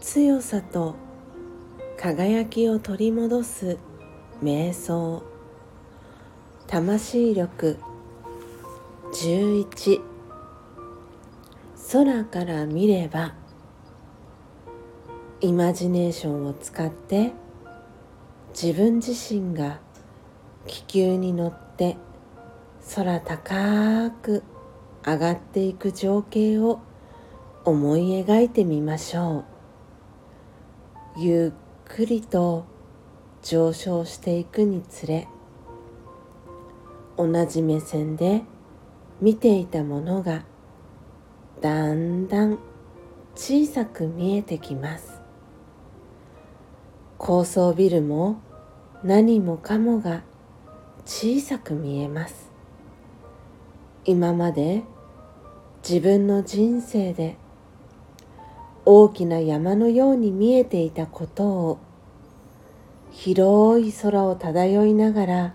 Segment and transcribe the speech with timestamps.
[0.00, 0.96] 強さと
[1.96, 3.78] 輝きを取り戻す
[4.42, 5.22] 瞑想
[6.66, 7.78] 魂力
[9.12, 10.00] 11
[11.92, 13.34] 空から見れば
[15.40, 17.30] イマジネーションを使って
[18.52, 19.78] 自分自身が
[20.66, 21.96] 気球に乗って
[22.92, 24.42] 空高く
[25.04, 26.80] 上がっていく情景を
[27.64, 29.44] 思い描いてみましょ
[31.16, 31.20] う。
[31.20, 31.52] ゆ
[31.86, 32.66] っくりと
[33.42, 35.28] 上昇していくにつれ
[37.16, 38.42] 同じ目線で
[39.20, 40.44] 見ていたものが
[41.60, 42.58] だんだん
[43.34, 45.20] 小さく見えてきます。
[47.16, 48.40] 高層ビルも
[49.02, 50.22] 何もかもが
[51.06, 52.53] 小さく見えます。
[54.06, 54.82] 今まで
[55.86, 57.36] 自分の人生で
[58.84, 61.78] 大きな山のように見えていたことを
[63.10, 65.54] 広い空を漂いながら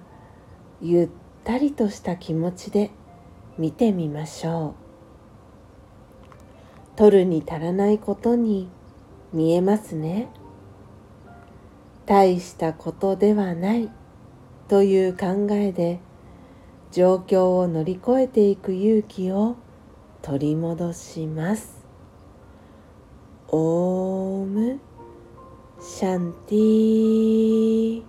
[0.82, 1.10] ゆっ
[1.44, 2.90] たりとした気持ちで
[3.60, 4.90] 見てみましょう。
[6.96, 8.68] 取るに足らないことに
[9.32, 10.28] 見えますね。
[12.08, 13.92] 大したことではない
[14.68, 16.00] という考えで
[16.92, 19.56] 状況を乗り越えていく勇気を
[20.22, 21.86] 取り戻します。
[23.48, 24.80] オーム
[25.82, 28.09] シャンティー。